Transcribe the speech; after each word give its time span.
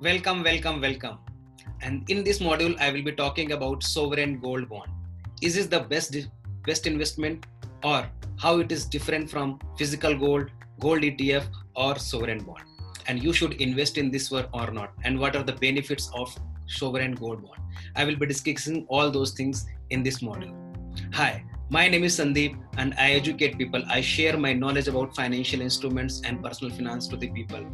Welcome, 0.00 0.44
welcome, 0.44 0.80
welcome. 0.80 1.18
And 1.82 2.08
in 2.08 2.22
this 2.22 2.38
module, 2.38 2.78
I 2.78 2.92
will 2.92 3.02
be 3.02 3.10
talking 3.10 3.50
about 3.50 3.82
sovereign 3.82 4.38
gold 4.38 4.68
bond. 4.68 4.88
Is 5.42 5.56
this 5.56 5.66
the 5.66 5.80
best 5.80 6.16
best 6.64 6.86
investment, 6.86 7.46
or 7.82 8.08
how 8.36 8.60
it 8.60 8.70
is 8.70 8.84
different 8.84 9.28
from 9.28 9.58
physical 9.76 10.16
gold, 10.16 10.52
gold 10.78 11.00
ETF, 11.00 11.46
or 11.74 11.98
sovereign 11.98 12.44
bond? 12.44 12.62
And 13.08 13.20
you 13.20 13.32
should 13.32 13.54
invest 13.54 13.98
in 13.98 14.12
this 14.12 14.30
one 14.30 14.46
or 14.52 14.70
not? 14.70 14.92
And 15.02 15.18
what 15.18 15.34
are 15.34 15.42
the 15.42 15.54
benefits 15.54 16.08
of 16.14 16.32
sovereign 16.68 17.16
gold 17.16 17.42
bond? 17.42 17.60
I 17.96 18.04
will 18.04 18.14
be 18.14 18.26
discussing 18.26 18.86
all 18.88 19.10
those 19.10 19.32
things 19.32 19.66
in 19.90 20.04
this 20.04 20.20
module. 20.20 20.54
Hi, 21.12 21.44
my 21.70 21.86
name 21.86 22.02
is 22.02 22.18
Sandeep 22.18 22.58
and 22.78 22.94
I 22.94 23.10
educate 23.10 23.58
people. 23.58 23.82
I 23.88 24.00
share 24.00 24.38
my 24.38 24.54
knowledge 24.54 24.88
about 24.88 25.14
financial 25.14 25.60
instruments 25.60 26.22
and 26.24 26.42
personal 26.42 26.74
finance 26.74 27.06
to 27.08 27.16
the 27.16 27.28
people. 27.28 27.66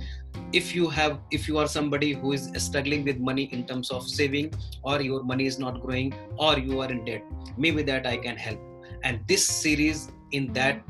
If 0.52 0.74
you 0.74 0.88
have 0.88 1.20
if 1.30 1.46
you 1.46 1.58
are 1.58 1.68
somebody 1.68 2.12
who 2.12 2.32
is 2.32 2.50
struggling 2.56 3.04
with 3.04 3.20
money 3.20 3.44
in 3.44 3.64
terms 3.66 3.90
of 3.92 4.08
saving 4.08 4.52
or 4.82 5.00
your 5.00 5.22
money 5.22 5.46
is 5.46 5.60
not 5.60 5.80
growing 5.80 6.12
or 6.36 6.58
you 6.58 6.80
are 6.80 6.90
in 6.90 7.04
debt, 7.04 7.22
maybe 7.56 7.84
that 7.84 8.04
I 8.04 8.16
can 8.16 8.36
help. 8.36 8.58
And 9.04 9.20
this 9.28 9.46
series 9.46 10.10
in 10.32 10.52
that 10.54 10.82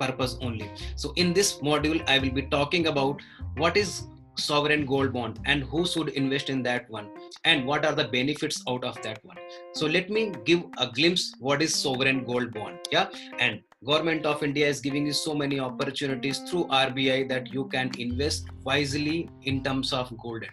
purpose 0.00 0.38
only. 0.40 0.70
So 0.96 1.12
in 1.16 1.34
this 1.34 1.58
module 1.58 2.02
I 2.08 2.18
will 2.18 2.30
be 2.30 2.42
talking 2.42 2.86
about 2.86 3.20
what 3.58 3.76
is 3.76 4.04
sovereign 4.38 4.86
gold 4.86 5.12
bond 5.12 5.38
and 5.44 5.62
who 5.64 5.86
should 5.86 6.08
invest 6.10 6.48
in 6.50 6.62
that 6.62 6.88
one? 6.90 7.10
And 7.44 7.66
what 7.66 7.84
are 7.84 7.94
the 7.94 8.04
benefits 8.04 8.62
out 8.68 8.84
of 8.84 9.00
that 9.02 9.24
one? 9.24 9.36
So 9.74 9.86
let 9.86 10.10
me 10.10 10.32
give 10.44 10.64
a 10.78 10.86
glimpse 10.86 11.34
what 11.38 11.62
is 11.62 11.74
sovereign 11.74 12.24
gold 12.24 12.52
bond 12.52 12.78
yeah? 12.90 13.08
And 13.38 13.62
government 13.86 14.26
of 14.26 14.42
india 14.42 14.66
is 14.66 14.80
giving 14.80 15.06
you 15.06 15.12
so 15.12 15.32
many 15.32 15.60
opportunities 15.60 16.38
through 16.38 16.64
rbi 16.64 17.28
that 17.28 17.52
you 17.52 17.64
can 17.66 17.92
invest 17.96 18.48
wisely 18.64 19.30
in 19.42 19.62
terms 19.62 19.92
of 19.92 20.10
gold 20.18 20.44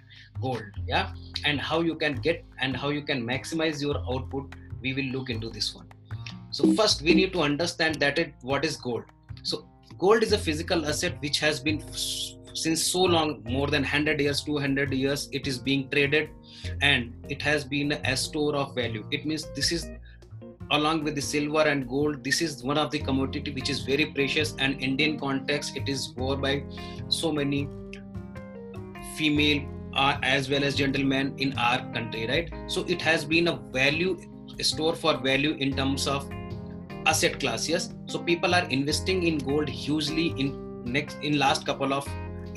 gold 0.41 0.61
yeah? 0.87 1.11
And 1.43 1.59
how 1.59 1.81
you 1.81 1.95
can 1.95 2.15
get 2.15 2.45
and 2.61 2.77
how 2.77 2.89
you 2.89 3.01
can 3.01 3.25
maximize 3.25 3.81
your 3.81 3.97
output 4.11 4.53
we 4.81 4.93
will 4.93 5.05
look 5.05 5.29
into 5.29 5.49
this 5.49 5.73
one. 5.73 5.87
So 6.51 6.71
first 6.73 7.01
we 7.01 7.13
need 7.13 7.33
to 7.33 7.41
understand 7.41 7.95
that 7.95 8.19
it 8.19 8.33
what 8.41 8.63
is 8.63 8.77
gold. 8.77 9.05
So 9.43 9.67
gold 9.97 10.23
is 10.23 10.31
a 10.31 10.37
physical 10.37 10.85
asset 10.85 11.19
which 11.21 11.39
has 11.39 11.59
been 11.59 11.83
since 12.55 12.81
so 12.81 13.03
long 13.03 13.43
more 13.43 13.67
than 13.67 13.83
100 13.83 14.19
years 14.19 14.41
200 14.43 14.93
years 14.93 15.29
it 15.31 15.47
is 15.47 15.57
being 15.59 15.89
traded 15.89 16.29
and 16.81 17.13
it 17.29 17.41
has 17.41 17.63
been 17.63 17.91
a 17.91 18.17
store 18.17 18.55
of 18.55 18.73
value. 18.73 19.05
It 19.11 19.25
means 19.25 19.47
this 19.55 19.71
is 19.71 19.87
along 20.71 21.03
with 21.03 21.15
the 21.15 21.21
silver 21.21 21.61
and 21.61 21.87
gold 21.87 22.23
this 22.23 22.41
is 22.41 22.63
one 22.63 22.77
of 22.77 22.89
the 22.89 22.99
commodity 22.99 23.51
which 23.51 23.69
is 23.69 23.81
very 23.81 24.07
precious 24.07 24.55
and 24.57 24.81
indian 24.81 25.19
context 25.19 25.77
it 25.77 25.87
is 25.87 26.11
worn 26.17 26.41
by 26.41 26.63
so 27.07 27.31
many 27.31 27.69
female 29.15 29.61
uh, 29.95 30.17
as 30.23 30.49
well 30.49 30.63
as 30.63 30.75
gentlemen 30.75 31.33
in 31.37 31.57
our 31.57 31.79
country 31.93 32.27
right? 32.27 32.51
So 32.67 32.83
it 32.87 33.01
has 33.01 33.25
been 33.25 33.47
a 33.47 33.57
value 33.71 34.17
a 34.59 34.63
store 34.63 34.95
for 34.95 35.17
value 35.17 35.51
in 35.53 35.75
terms 35.75 36.07
of 36.07 36.29
asset 37.05 37.39
class 37.39 37.69
yes 37.69 37.93
so 38.07 38.19
people 38.19 38.55
are 38.55 38.65
investing 38.69 39.23
in 39.23 39.37
gold 39.37 39.69
hugely 39.69 40.27
in 40.37 40.83
next 40.83 41.17
in 41.21 41.37
last 41.37 41.65
couple 41.65 41.93
of 41.93 42.07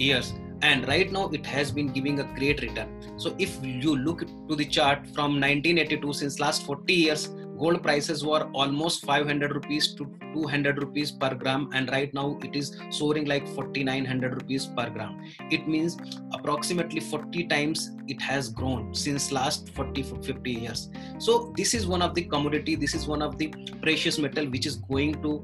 years. 0.00 0.34
And 0.62 0.88
right 0.88 1.10
now 1.10 1.28
it 1.28 1.46
has 1.46 1.70
been 1.70 1.88
giving 1.88 2.18
a 2.20 2.24
great 2.34 2.60
return. 2.62 2.88
So 3.16 3.34
if 3.38 3.58
you 3.62 3.96
look 3.96 4.26
to 4.48 4.56
the 4.56 4.64
chart 4.64 5.06
from 5.14 5.40
1982 5.40 6.12
since 6.12 6.40
last 6.40 6.64
40 6.64 6.92
years 6.92 7.28
gold 7.58 7.82
prices 7.82 8.24
were 8.24 8.48
almost 8.54 9.04
500 9.04 9.52
rupees 9.52 9.94
to 9.94 10.06
200 10.32 10.78
rupees 10.78 11.10
per 11.10 11.34
gram. 11.34 11.68
And 11.74 11.90
right 11.90 12.12
now 12.14 12.38
it 12.42 12.54
is 12.54 12.76
soaring 12.90 13.24
like 13.26 13.46
4900 13.48 14.34
rupees 14.34 14.66
per 14.66 14.88
gram. 14.90 15.20
It 15.50 15.66
means 15.66 15.96
approximately 16.32 17.00
40 17.00 17.44
times 17.48 17.90
it 18.06 18.22
has 18.22 18.48
grown 18.48 18.94
since 18.94 19.32
last 19.32 19.70
40 19.70 20.02
50 20.02 20.50
years. 20.50 20.90
So 21.18 21.52
this 21.56 21.74
is 21.74 21.86
one 21.86 22.02
of 22.02 22.14
the 22.14 22.22
commodity. 22.22 22.76
This 22.76 22.94
is 22.94 23.06
one 23.06 23.22
of 23.22 23.38
the 23.38 23.52
precious 23.82 24.18
metal 24.18 24.46
which 24.46 24.66
is 24.66 24.76
going 24.76 25.20
to 25.22 25.42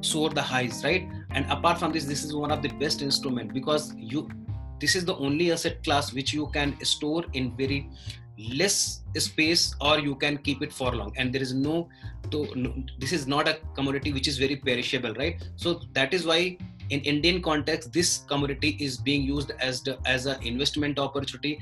soar 0.00 0.30
the 0.30 0.42
highs 0.42 0.84
right 0.84 1.08
and 1.30 1.50
apart 1.50 1.78
from 1.78 1.92
this 1.92 2.04
this 2.04 2.24
is 2.24 2.34
one 2.34 2.50
of 2.50 2.62
the 2.62 2.68
best 2.80 3.02
instrument 3.02 3.52
because 3.52 3.94
you 3.96 4.28
this 4.80 4.94
is 4.94 5.04
the 5.04 5.16
only 5.16 5.50
asset 5.52 5.82
class 5.82 6.12
which 6.12 6.32
you 6.32 6.46
can 6.48 6.78
store 6.84 7.24
in 7.32 7.56
very 7.56 7.90
less 8.38 9.02
space 9.16 9.74
or 9.80 9.98
you 9.98 10.14
can 10.14 10.38
keep 10.38 10.62
it 10.62 10.72
for 10.72 10.94
long. 10.94 11.12
And 11.16 11.32
there 11.32 11.42
is 11.42 11.52
no 11.52 11.88
to 12.30 12.46
no, 12.54 12.72
this 12.98 13.12
is 13.12 13.26
not 13.26 13.48
a 13.48 13.58
commodity 13.74 14.12
which 14.12 14.28
is 14.28 14.38
very 14.38 14.54
perishable 14.54 15.14
right? 15.14 15.42
So 15.56 15.80
that 15.94 16.14
is 16.14 16.24
why 16.24 16.58
in 16.90 17.00
indian 17.00 17.42
context 17.42 17.92
this 17.92 18.18
commodity 18.28 18.76
is 18.80 18.96
being 18.96 19.22
used 19.22 19.50
as 19.60 19.82
the 19.82 19.98
as 20.06 20.26
an 20.26 20.42
investment 20.42 20.98
opportunity 20.98 21.60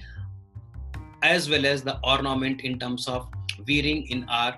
as 1.22 1.50
well 1.50 1.66
as 1.66 1.83
the 1.83 1.98
ornament 2.04 2.60
in 2.60 2.78
terms 2.78 3.09
of 3.09 3.28
wearing 3.66 4.06
in 4.09 4.25
our 4.28 4.56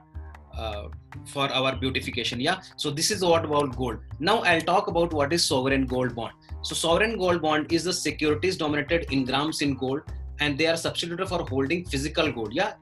uh, 0.59 0.89
for 1.25 1.51
our 1.53 1.77
beautification 1.77 2.41
yeah? 2.41 2.61
So 2.77 2.91
this 2.91 3.11
is 3.11 3.25
what 3.25 3.45
about 3.45 3.77
gold. 3.77 3.99
Now 4.19 4.39
i'll 4.41 4.61
talk 4.61 4.89
about 4.89 5.13
what 5.13 5.33
is 5.33 5.45
sovereign 5.45 5.87
gold 5.87 6.15
bond. 6.15 6.33
So 6.63 6.75
sovereign 6.75 7.19
gold 7.19 7.43
bond 7.43 7.73
is 7.73 7.85
the 7.85 7.93
securities 7.93 8.57
dominated 8.57 9.13
in 9.13 9.25
grams 9.25 9.63
in 9.63 9.75
gold 9.75 10.03
and 10.41 10.57
they 10.57 10.67
are 10.67 10.77
substituted 10.77 11.29
for 11.29 11.45
holding 11.45 11.85
physical 11.85 12.31
gold 12.33 12.53
yeah? 12.53 12.75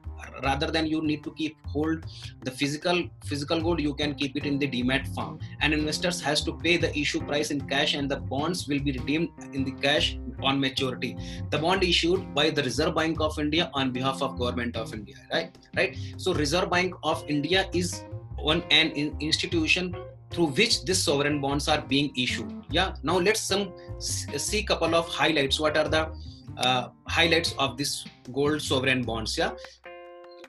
Rather 0.43 0.69
than 0.69 0.85
you 0.85 1.01
need 1.01 1.23
to 1.23 1.31
keep 1.33 1.57
hold 1.67 2.05
the 2.43 2.51
physical 2.51 3.03
physical 3.25 3.61
gold 3.61 3.79
you 3.79 3.93
can 3.93 4.13
keep 4.15 4.35
it 4.35 4.45
in 4.45 4.59
the 4.59 4.67
demat 4.67 5.07
form 5.15 5.39
and 5.61 5.73
investors 5.73 6.21
has 6.21 6.43
to 6.43 6.53
pay 6.57 6.77
the 6.77 6.95
issue 6.97 7.21
price 7.21 7.49
in 7.51 7.61
cash 7.61 7.95
and 7.95 8.09
the 8.09 8.17
bonds 8.17 8.67
will 8.67 8.79
be 8.79 8.91
redeemed 8.91 9.29
in 9.53 9.63
the 9.63 9.71
cash 9.71 10.17
on 10.43 10.59
maturity. 10.59 11.17
The 11.49 11.57
bond 11.57 11.83
issued 11.83 12.33
by 12.33 12.49
the 12.49 12.63
reserve 12.63 12.95
bank 12.95 13.19
of 13.19 13.39
india 13.39 13.69
on 13.73 13.91
behalf 13.91 14.21
of 14.21 14.37
government 14.37 14.75
of 14.75 14.93
india 14.93 15.15
right? 15.31 15.57
Right? 15.75 15.97
So 16.17 16.33
reserve 16.33 16.69
bank 16.69 16.95
of 17.03 17.23
india 17.27 17.69
is 17.73 18.03
one 18.37 18.63
an 18.69 18.91
institution 19.19 19.95
through 20.31 20.47
which 20.47 20.83
these 20.83 21.01
sovereign 21.01 21.39
bonds 21.39 21.67
are 21.67 21.81
being 21.81 22.11
issued. 22.17 22.51
Yeah? 22.69 22.95
Now 23.03 23.17
let's 23.17 23.39
some 23.39 23.73
see 23.99 24.63
couple 24.63 24.95
of 24.95 25.07
highlights. 25.07 25.59
What 25.59 25.77
are 25.77 25.87
the 25.87 26.09
uh, 26.57 26.89
highlights 27.07 27.55
of 27.57 27.77
this 27.77 28.05
gold 28.33 28.61
sovereign 28.61 29.03
bonds? 29.03 29.37
Yeah? 29.37 29.51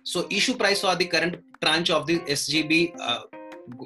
So 0.03 0.26
issue 0.31 0.56
price 0.56 0.81
for 0.81 0.97
the 0.97 1.06
current 1.06 1.37
tranche 1.62 1.91
of 1.91 2.06
the 2.06 2.19
SGB 2.20 2.99
uh, 2.99 3.20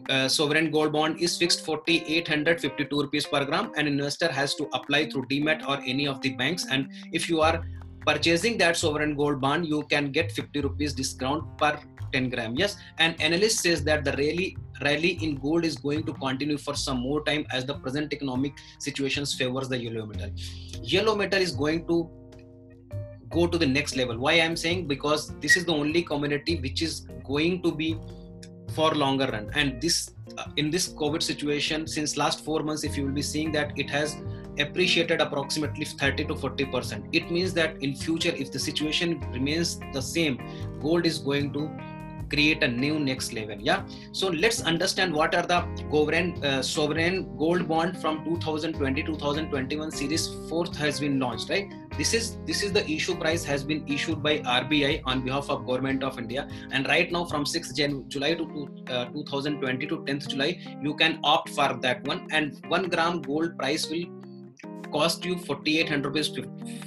uh, 0.08 0.28
sovereign 0.28 0.70
gold 0.70 0.92
bond 0.92 1.20
is 1.20 1.36
fixed 1.36 1.64
4852 1.64 3.02
rupees 3.02 3.26
per 3.26 3.44
gram. 3.44 3.72
And 3.76 3.88
investor 3.88 4.30
has 4.30 4.54
to 4.56 4.68
apply 4.72 5.10
through 5.10 5.26
demat 5.26 5.68
or 5.68 5.80
any 5.86 6.06
of 6.06 6.20
the 6.20 6.30
banks. 6.30 6.66
And 6.70 6.90
if 7.12 7.28
you 7.28 7.40
are 7.40 7.64
purchasing 8.06 8.58
that 8.58 8.76
sovereign 8.76 9.14
gold 9.14 9.40
bond 9.40 9.66
you 9.66 9.84
can 9.84 10.10
get 10.10 10.32
50 10.32 10.60
rupees 10.60 10.92
discount 10.92 11.56
per 11.58 11.78
10 12.12 12.30
gram. 12.30 12.54
Yes. 12.54 12.76
And 12.98 13.20
analyst 13.20 13.60
says 13.60 13.84
that 13.84 14.04
the 14.04 14.12
rally 14.12 14.56
rally 14.82 15.12
in 15.22 15.36
gold 15.36 15.64
is 15.64 15.76
going 15.76 16.04
to 16.04 16.12
continue 16.14 16.58
for 16.58 16.74
some 16.74 16.98
more 17.00 17.22
time 17.24 17.46
as 17.50 17.64
the 17.64 17.74
present 17.74 18.12
economic 18.12 18.52
situations 18.78 19.34
favors 19.34 19.68
the 19.68 19.78
yellow 19.78 20.06
metal. 20.06 20.30
Yellow 20.82 21.14
metal 21.14 21.40
is 21.40 21.52
going 21.52 21.86
to 21.86 22.10
go 23.30 23.46
to 23.46 23.56
the 23.56 23.66
next 23.66 23.96
level. 23.96 24.18
Why 24.18 24.34
i'm 24.34 24.56
saying? 24.56 24.86
Because 24.86 25.34
this 25.40 25.56
is 25.56 25.64
the 25.64 25.72
only 25.72 26.02
community 26.02 26.56
which 26.60 26.82
is 26.82 27.06
going 27.24 27.62
to 27.62 27.72
be 27.72 27.98
for 28.74 28.94
longer 28.94 29.26
run. 29.26 29.50
And 29.54 29.80
this 29.80 30.10
uh, 30.38 30.46
in 30.56 30.70
this 30.70 30.88
covid 30.88 31.22
situation 31.22 31.86
since 31.86 32.16
last 32.16 32.44
4 32.44 32.62
months 32.62 32.84
if 32.84 32.96
you 32.96 33.04
will 33.04 33.12
be 33.12 33.22
seeing 33.22 33.52
that 33.52 33.72
it 33.76 33.90
has 33.90 34.16
appreciated 34.58 35.20
approximately 35.20 35.84
30 35.84 36.24
to 36.26 36.36
40 36.36 36.64
percent. 36.66 37.04
It 37.12 37.30
means 37.30 37.52
that 37.54 37.82
in 37.82 37.94
future 37.94 38.32
if 38.34 38.52
the 38.52 38.58
situation 38.58 39.20
remains 39.32 39.78
the 39.92 40.00
same 40.00 40.38
gold 40.80 41.06
is 41.06 41.18
going 41.18 41.52
to 41.52 41.70
create 42.32 42.62
a 42.62 42.68
new 42.68 42.98
next 42.98 43.32
level 43.32 43.56
yeah? 43.68 43.82
So 44.12 44.28
let's 44.28 44.62
understand 44.62 45.12
what 45.12 45.34
are 45.34 45.46
the 45.52 45.60
sovereign 45.90 46.44
uh, 46.44 46.62
sovereign 46.62 47.36
gold 47.36 47.68
bond 47.68 48.00
from 48.00 48.24
2020 48.24 49.02
2021 49.02 49.90
series 49.90 50.26
fourth 50.48 50.76
has 50.76 51.00
been 51.00 51.18
launched 51.18 51.50
right? 51.50 51.72
This 51.98 52.14
is 52.14 52.38
this 52.46 52.62
is 52.62 52.72
the 52.72 52.84
issue 52.90 53.16
price 53.16 53.44
has 53.44 53.64
been 53.64 53.86
issued 53.86 54.22
by 54.22 54.38
rbi 54.38 55.02
on 55.04 55.22
behalf 55.22 55.50
of 55.50 55.66
government 55.66 56.02
of 56.02 56.18
india. 56.18 56.48
And 56.70 56.88
right 56.88 57.12
now 57.12 57.24
from 57.24 57.44
6th 57.44 57.74
Jan- 57.74 58.04
july 58.08 58.34
to 58.34 58.68
uh, 58.88 59.04
2020 59.06 59.86
to 59.86 59.98
10th 59.98 60.28
july 60.28 60.50
you 60.82 60.94
can 60.94 61.18
opt 61.22 61.50
for 61.50 61.78
that 61.82 62.06
one. 62.06 62.26
And 62.30 62.58
1 62.68 62.88
gram 62.88 63.22
gold 63.22 63.58
price 63.58 63.88
will 63.90 64.06
cost 64.92 65.24
you 65.24 65.38
4800 65.38 66.04
rupees 66.04 66.30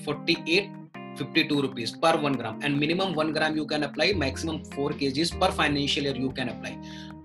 48 0.03 0.69
52 1.17 1.61
rupees 1.61 1.91
per 1.91 2.17
1 2.17 2.33
gram. 2.33 2.59
And 2.61 2.79
minimum 2.79 3.13
1 3.13 3.33
gram 3.33 3.55
you 3.55 3.65
can 3.65 3.83
apply 3.83 4.13
maximum 4.13 4.63
4 4.75 4.91
kgs 4.91 5.39
per 5.39 5.51
financial 5.51 6.03
year 6.03 6.15
you 6.15 6.31
can 6.31 6.49
apply. 6.49 6.77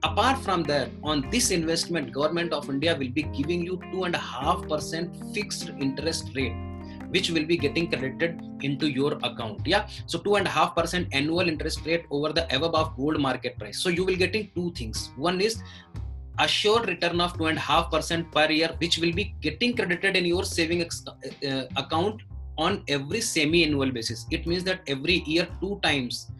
Apart 0.02 0.38
from 0.38 0.62
that 0.64 0.88
on 1.02 1.28
this 1.30 1.50
investment 1.50 2.12
government 2.12 2.52
of 2.52 2.70
india 2.70 2.96
will 2.96 3.14
be 3.20 3.24
giving 3.38 3.62
you 3.62 3.76
2.5% 3.92 5.34
fixed 5.34 5.70
interest 5.86 6.30
rate 6.34 6.56
which 7.14 7.30
will 7.30 7.44
be 7.44 7.56
getting 7.56 7.90
credited 7.90 8.40
into 8.62 8.86
your 8.88 9.14
account. 9.28 9.66
Yeah? 9.66 9.88
So 10.06 10.18
2.5% 10.18 11.08
annual 11.12 11.48
interest 11.48 11.84
rate 11.84 12.04
over 12.10 12.32
the 12.32 12.44
above 12.54 12.96
gold 12.96 13.20
market 13.20 13.58
price. 13.58 13.78
So 13.78 13.88
you 13.88 14.04
will 14.04 14.16
getting 14.16 14.50
two 14.54 14.72
things. 14.72 15.10
One 15.16 15.40
is 15.40 15.62
assured 16.38 16.88
return 16.88 17.20
of 17.20 17.34
2.5% 17.34 18.32
per 18.32 18.50
year 18.50 18.70
which 18.78 18.98
will 18.98 19.12
be 19.12 19.34
getting 19.40 19.76
credited 19.76 20.16
in 20.16 20.24
your 20.24 20.44
saving 20.44 20.82
uh, 20.82 21.64
account 21.76 22.22
on 22.60 22.84
every 22.88 23.20
semi-annual 23.20 23.90
basis. 23.90 24.26
It 24.30 24.46
means 24.46 24.64
that 24.64 24.82
every 24.86 25.22
year, 25.26 25.48
two 25.60 25.80
times, 25.82 26.30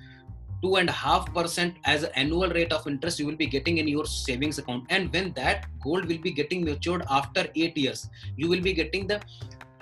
two 0.62 0.76
and 0.76 0.90
a 0.90 0.92
half 0.92 1.32
percent 1.34 1.76
as 1.84 2.02
an 2.02 2.10
annual 2.14 2.50
rate 2.50 2.70
of 2.70 2.86
interest 2.86 3.18
you 3.18 3.26
will 3.26 3.36
be 3.36 3.46
getting 3.46 3.78
in 3.78 3.88
your 3.88 4.04
savings 4.04 4.58
account. 4.58 4.84
And 4.90 5.12
when 5.12 5.32
that 5.32 5.66
gold 5.82 6.04
will 6.04 6.18
be 6.18 6.30
getting 6.30 6.64
matured 6.64 7.04
after 7.08 7.46
eight 7.54 7.76
years, 7.76 8.08
you 8.36 8.48
will 8.48 8.60
be 8.60 8.74
getting 8.74 9.06
the 9.06 9.20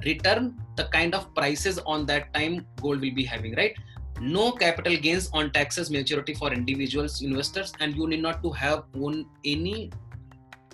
return, 0.05 0.57
the 0.77 0.85
kind 0.85 1.15
of 1.15 1.35
prices 1.35 1.81
on 1.81 2.07
that 2.07 2.33
time 2.33 2.65
gold 2.81 3.01
will 3.01 3.15
be 3.15 3.25
having, 3.25 3.57
right? 3.57 3.75
no 4.21 4.51
capital 4.53 4.97
gains 4.97 5.31
on 5.33 5.51
taxes 5.53 5.91
maturity 5.91 6.35
for 6.35 6.53
individuals 6.53 7.23
investors 7.23 7.73
and 7.81 7.97
you 7.97 8.07
need 8.09 8.21
not 8.21 8.43
to 8.43 8.51
have 8.51 8.85
own 9.01 9.25
any 9.45 9.91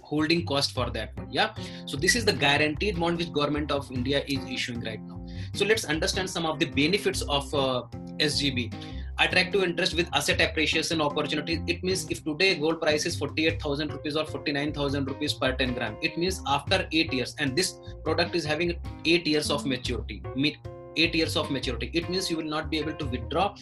holding 0.03 0.45
cost 0.47 0.73
for 0.73 0.91
that 0.91 1.17
one 1.17 1.31
yeah 1.31 1.55
so 1.87 1.97
this 1.97 2.17
is 2.17 2.25
the 2.25 2.33
guaranteed 2.33 2.99
bond 2.99 3.19
which 3.19 3.33
government 3.33 3.71
of 3.71 3.91
india 3.93 4.23
is 4.27 4.39
issuing 4.49 4.81
right 4.81 5.01
now 5.03 5.21
so 5.55 5.65
let's 5.65 5.85
understand 5.85 6.29
some 6.29 6.47
of 6.47 6.59
the 6.59 6.67
benefits 6.67 7.23
of 7.23 7.53
uh, 7.55 7.83
sgb 8.19 8.73
attractive 9.19 9.63
interest 9.63 9.95
with 9.95 10.09
asset 10.13 10.41
appreciation 10.41 11.01
opportunity. 11.01 11.63
It 11.67 11.85
means 11.85 12.07
if 12.11 12.25
today 12.25 12.57
gold 12.57 12.81
price 12.81 13.07
is 13.07 13.17
48000 13.17 13.93
rupees 13.93 14.17
or 14.17 14.27
49000 14.27 15.07
rupees 15.07 15.35
per 15.35 15.53
10 15.53 15.75
gram 15.75 15.97
it 16.03 16.19
means 16.19 16.43
after 16.47 16.89
8 16.91 17.13
years 17.13 17.35
and 17.39 17.57
this 17.57 17.79
product 18.03 18.35
is 18.35 18.45
having 18.45 18.77
8 19.05 19.27
years 19.27 19.51
of 19.51 19.67
maturity 19.67 20.23
8 20.97 21.15
years 21.15 21.37
of 21.37 21.51
maturity. 21.51 21.91
It 21.93 22.09
means 22.09 22.31
you 22.31 22.37
will 22.37 22.45
not 22.45 22.71
be 22.71 22.79
able 22.79 22.95
to 22.95 23.07
withdraw 23.07 23.55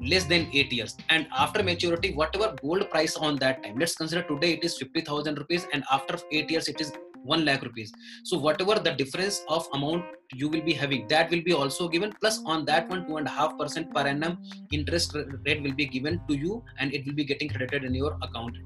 less 0.00 0.24
than 0.24 0.48
8 0.52 0.72
years. 0.72 0.96
And 1.10 1.26
after 1.36 1.62
maturity 1.62 2.12
whatever 2.12 2.54
gold 2.60 2.90
price 2.90 3.16
on 3.16 3.36
that 3.36 3.62
time 3.62 3.78
let's 3.78 3.94
consider 3.94 4.22
today 4.22 4.54
it 4.54 4.64
is 4.64 4.78
50000 4.78 5.38
rupees 5.38 5.66
and 5.72 5.84
after 5.90 6.18
8 6.30 6.50
years 6.50 6.68
it 6.68 6.80
is 6.80 6.92
1 7.24 7.44
lakh 7.44 7.62
rupees. 7.62 7.92
So 8.24 8.38
whatever 8.38 8.74
the 8.74 8.92
difference 8.92 9.44
of 9.48 9.66
amount 9.72 10.04
you 10.34 10.48
will 10.48 10.62
be 10.62 10.72
having 10.72 11.06
that 11.08 11.30
will 11.30 11.42
be 11.42 11.52
also 11.52 11.88
given. 11.88 12.12
Plus 12.20 12.42
on 12.46 12.64
that 12.66 12.88
one 12.88 13.06
two 13.06 13.16
and 13.16 13.26
a 13.26 13.30
half 13.30 13.58
percent 13.58 13.94
per 13.94 14.02
annum 14.02 14.38
interest 14.70 15.16
rate 15.46 15.62
will 15.62 15.74
be 15.74 15.86
given 15.86 16.20
to 16.28 16.34
you 16.34 16.62
and 16.78 16.92
it 16.94 17.04
will 17.06 17.14
be 17.14 17.24
getting 17.24 17.48
credited 17.48 17.84
in 17.84 17.94
your 17.94 18.16
account 18.22 18.56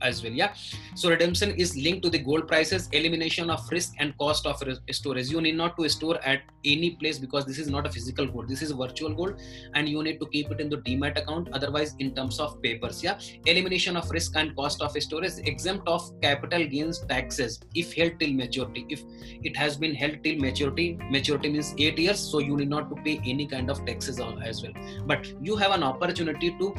as 0.00 0.22
well 0.22 0.32
yeah? 0.32 0.54
So 0.94 1.10
redemption 1.10 1.52
is 1.52 1.76
linked 1.76 2.02
to 2.04 2.10
the 2.10 2.18
gold 2.18 2.46
prices 2.48 2.88
elimination 2.92 3.50
of 3.50 3.68
risk 3.70 3.94
and 3.98 4.16
cost 4.18 4.46
of 4.46 4.62
storage. 4.90 5.28
You 5.28 5.40
need 5.40 5.56
not 5.56 5.76
to 5.76 5.88
store 5.88 6.18
at 6.24 6.42
any 6.64 6.90
place 6.90 7.18
because 7.18 7.44
this 7.46 7.58
is 7.58 7.68
not 7.68 7.86
a 7.86 7.90
physical 7.90 8.26
gold. 8.26 8.48
This 8.48 8.62
is 8.62 8.72
virtual 8.72 9.14
gold 9.14 9.40
and 9.74 9.88
you 9.88 10.02
need 10.02 10.20
to 10.20 10.26
keep 10.26 10.50
it 10.50 10.60
in 10.60 10.68
the 10.68 10.78
demat 10.78 11.18
account 11.18 11.48
otherwise 11.52 11.94
in 11.98 12.14
terms 12.14 12.40
of 12.40 12.60
papers 12.62 13.02
yeah? 13.02 13.18
Elimination 13.46 13.96
of 13.96 14.10
risk 14.10 14.36
and 14.36 14.54
cost 14.56 14.82
of 14.82 14.92
storage 15.02 15.38
exempt 15.44 15.86
of 15.88 16.10
capital 16.20 16.66
gains 16.66 17.00
taxes. 17.06 17.60
If 17.74 17.92
held 17.94 18.18
till 18.20 18.32
maturity 18.32 18.86
if 18.88 19.02
it 19.42 19.56
has 19.56 19.76
been 19.76 19.94
held 19.94 20.22
till 20.24 20.36
maturity 20.38 20.98
maturity 21.10 21.50
means 21.50 21.74
8 21.78 21.98
years 21.98 22.18
so 22.18 22.38
you 22.38 22.56
need 22.56 22.68
not 22.68 22.88
to 22.90 22.96
pay 23.02 23.20
any 23.24 23.46
kind 23.46 23.70
of 23.70 23.84
taxes 23.86 24.20
as 24.20 24.62
well. 24.62 24.72
But 25.06 25.26
you 25.42 25.56
have 25.56 25.72
an 25.72 25.82
opportunity 25.82 26.56
to 26.58 26.74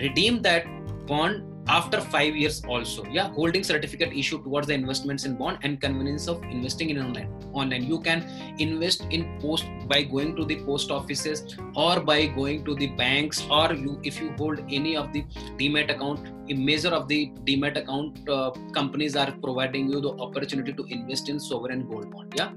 redeem 0.00 0.42
that 0.42 0.66
bond 1.06 1.49
after 1.78 2.00
five 2.00 2.36
years 2.36 2.62
also. 2.66 3.04
Yeah 3.16 3.28
holding 3.38 3.64
certificate 3.64 4.12
issued 4.12 4.44
towards 4.44 4.66
the 4.66 4.74
investments 4.74 5.24
in 5.24 5.36
bond 5.36 5.58
and 5.62 5.80
convenience 5.80 6.26
of 6.28 6.42
investing 6.44 6.90
in 6.90 6.98
online. 7.02 7.28
Online. 7.52 7.84
You 7.92 8.00
can 8.00 8.24
invest 8.58 9.06
in 9.10 9.38
post 9.40 9.66
by 9.88 10.02
going 10.02 10.34
to 10.36 10.44
the 10.44 10.56
post 10.64 10.90
offices 10.90 11.56
or 11.74 12.00
by 12.00 12.26
going 12.26 12.64
to 12.64 12.74
the 12.74 12.88
banks 13.02 13.44
or 13.50 13.72
you 13.72 13.98
if 14.02 14.20
you 14.20 14.32
hold 14.38 14.60
any 14.80 14.96
of 14.96 15.12
the 15.12 15.22
demat 15.60 15.94
account 15.94 16.32
a 16.48 16.54
measure 16.54 16.94
of 17.00 17.06
the 17.08 17.20
demat 17.50 17.76
account 17.76 18.28
uh, 18.28 18.50
companies 18.72 19.14
are 19.16 19.30
providing 19.42 19.88
you 19.88 20.00
the 20.00 20.12
opportunity 20.26 20.72
to 20.72 20.84
invest 20.98 21.28
in 21.28 21.38
sovereign 21.38 21.88
gold 21.88 22.10
bond. 22.10 22.34
Yeah 22.36 22.50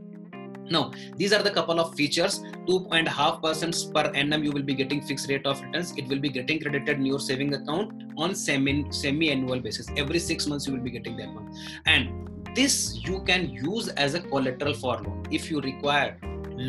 now, 0.69 0.91
these 1.17 1.33
are 1.33 1.43
the 1.43 1.51
couple 1.51 1.79
of 1.79 1.95
features. 1.95 2.39
2.5% 2.67 3.93
per 3.93 4.11
annum 4.15 4.43
you 4.43 4.51
will 4.51 4.63
be 4.63 4.73
getting 4.73 5.01
fixed 5.01 5.29
rate 5.29 5.45
of 5.45 5.61
returns. 5.61 5.93
It 5.97 6.07
will 6.07 6.19
be 6.19 6.29
getting 6.29 6.59
credited 6.59 6.97
in 6.97 7.05
your 7.05 7.19
saving 7.19 7.53
account 7.53 8.03
on 8.17 8.33
semi 8.35 8.89
semi 8.89 9.29
annual 9.29 9.59
basis. 9.59 9.87
Every 9.97 10.19
six 10.19 10.47
months 10.47 10.67
you 10.67 10.73
will 10.73 10.83
be 10.83 10.91
getting 10.91 11.17
that 11.17 11.33
one. 11.33 11.53
And 11.85 12.29
this 12.55 12.99
you 13.03 13.21
can 13.23 13.49
use 13.49 13.89
as 13.89 14.13
a 14.13 14.21
collateral 14.21 14.73
for 14.73 14.97
loan 14.97 15.23
if 15.31 15.49
you 15.51 15.59
require 15.59 16.17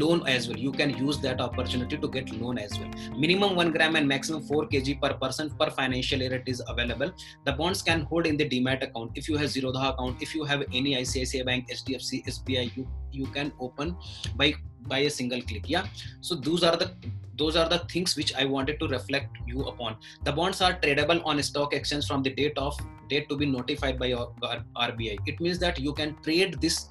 loan 0.02 0.26
as 0.26 0.48
well. 0.48 0.58
You 0.58 0.72
can 0.72 0.90
use 0.96 1.18
that 1.20 1.40
opportunity 1.40 1.96
to 1.96 2.08
get 2.08 2.30
loan 2.40 2.58
as 2.58 2.78
well. 2.78 2.90
Minimum 3.16 3.56
1 3.56 3.72
gram 3.72 3.96
and 3.96 4.08
maximum 4.08 4.42
4 4.42 4.66
kg 4.66 5.00
per 5.00 5.14
person 5.14 5.50
per 5.50 5.70
financial 5.70 6.20
year 6.20 6.34
it 6.34 6.48
is 6.54 6.62
available. 6.68 7.12
The 7.44 7.52
bonds 7.52 7.82
can 7.82 8.02
hold 8.02 8.26
in 8.26 8.36
the 8.36 8.48
demat 8.48 8.82
account. 8.82 9.12
If 9.14 9.28
you 9.28 9.36
have 9.36 9.50
zerodha 9.50 9.90
account 9.92 10.22
if 10.22 10.34
you 10.34 10.44
have 10.44 10.64
any 10.72 10.94
icici 11.02 11.44
bank 11.50 11.68
hdfc 11.70 12.24
sbi 12.36 12.64
you 12.76 12.86
you 13.12 13.26
can 13.26 13.52
open 13.60 13.96
by 14.36 14.54
by 14.94 14.98
a 15.10 15.10
single 15.10 15.42
click. 15.42 15.68
Yeah? 15.68 15.86
So 16.20 16.34
those 16.34 16.64
are 16.64 16.76
the 16.76 16.90
those 17.36 17.56
are 17.56 17.68
the 17.68 17.78
things 17.92 18.16
which 18.16 18.32
i 18.40 18.44
wanted 18.44 18.78
to 18.80 18.88
reflect 18.88 19.38
you 19.46 19.62
upon. 19.70 19.96
The 20.24 20.32
bonds 20.32 20.60
are 20.60 20.74
tradable 20.74 21.22
on 21.24 21.42
stock 21.42 21.74
exchange 21.74 22.06
from 22.06 22.22
the 22.22 22.30
date 22.30 22.58
of 22.58 22.78
date 23.08 23.28
to 23.28 23.36
be 23.36 23.46
notified 23.46 23.98
by 23.98 24.10
rbi 24.10 25.18
it 25.26 25.40
means 25.40 25.58
that 25.58 25.78
you 25.78 25.92
can 25.92 26.16
trade 26.22 26.60
this 26.60 26.88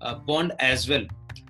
uh, 0.00 0.14
bond 0.14 0.52
as 0.58 0.88
well 0.88 1.04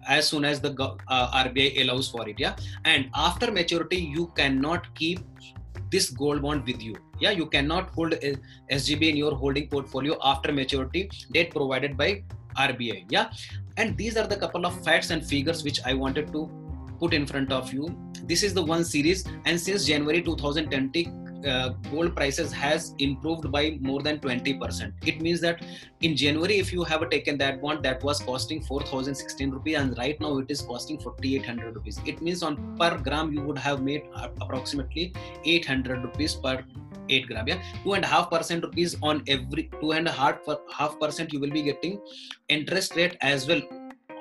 as 0.06 0.28
soon 0.28 0.44
as 0.44 0.60
the 0.60 0.72
uh, 1.08 1.44
RBI 1.44 1.82
allows 1.82 2.08
for 2.08 2.28
it. 2.28 2.36
Yeah, 2.38 2.56
and 2.84 3.10
after 3.14 3.50
maturity, 3.50 3.96
you 3.96 4.32
cannot 4.36 4.94
keep 4.94 5.20
this 5.90 6.10
gold 6.10 6.42
bond 6.42 6.66
with 6.66 6.82
you. 6.82 6.96
Yeah, 7.18 7.30
you 7.30 7.46
cannot 7.46 7.90
hold 7.90 8.12
SGB 8.12 9.10
in 9.10 9.16
your 9.16 9.34
holding 9.34 9.68
portfolio 9.68 10.16
after 10.22 10.52
maturity 10.52 11.10
date 11.32 11.50
provided 11.50 11.96
by 11.96 12.24
RBI. 12.56 13.06
Yeah, 13.08 13.30
and 13.76 13.96
these 13.96 14.16
are 14.16 14.26
the 14.26 14.36
couple 14.36 14.66
of 14.66 14.84
facts 14.84 15.10
and 15.10 15.24
figures 15.24 15.64
which 15.64 15.80
I 15.84 15.94
wanted 15.94 16.32
to 16.32 16.50
put 16.98 17.14
in 17.14 17.26
front 17.26 17.52
of 17.52 17.72
you. 17.72 17.88
This 18.24 18.42
is 18.42 18.52
the 18.52 18.62
one 18.62 18.84
series, 18.84 19.24
and 19.46 19.60
since 19.60 19.86
January 19.86 20.22
2020, 20.22 21.10
uh, 21.46 21.70
gold 21.90 22.14
prices 22.16 22.52
has 22.52 22.94
improved 22.98 23.50
by 23.50 23.78
more 23.80 24.02
than 24.02 24.18
20% 24.18 24.92
it 25.06 25.20
means 25.20 25.40
that 25.40 25.62
in 26.00 26.16
january 26.16 26.58
if 26.58 26.72
you 26.72 26.84
have 26.84 27.08
taken 27.10 27.38
that 27.38 27.60
bond 27.62 27.82
that 27.82 28.02
was 28.02 28.20
costing 28.20 28.60
4016 28.62 29.50
rupees 29.50 29.76
and 29.76 29.96
right 29.98 30.20
now 30.20 30.38
it 30.38 30.50
is 30.50 30.62
costing 30.62 30.98
4800 30.98 31.74
rupees. 31.74 32.00
It 32.04 32.20
means 32.20 32.42
on 32.42 32.76
per 32.76 32.98
gram 32.98 33.32
you 33.32 33.42
would 33.42 33.58
have 33.58 33.82
made 33.82 34.02
approximately 34.40 35.12
800 35.44 36.04
rupees 36.04 36.34
per 36.34 36.64
8 37.08 37.26
gram 37.26 37.48
yeah? 37.48 37.62
Two 37.84 37.94
and 37.94 38.04
a 38.04 38.08
half 38.08 38.30
percent 38.30 38.64
rupees 38.64 38.96
on 39.02 39.22
every 39.26 39.70
two 39.80 39.92
and 39.92 40.08
a 40.08 40.12
half 40.12 40.38
half 40.72 40.98
percent 41.00 41.32
you 41.32 41.40
will 41.40 41.50
be 41.50 41.62
getting 41.62 42.00
interest 42.48 42.96
rate 42.96 43.16
as 43.20 43.46
well. 43.48 43.62